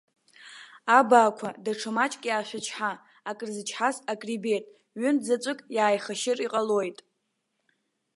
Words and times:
Абаақәа, 0.97 1.47
даҽа 1.63 1.91
маҷк 1.95 2.21
иаашәычҳа, 2.27 2.91
акырзычҳаз 3.29 3.95
акрибеит, 4.11 4.65
ҩынтә 4.99 5.23
заҵәык 5.27 5.59
иааихашыр 5.75 6.37
иҟалоит. 6.45 6.99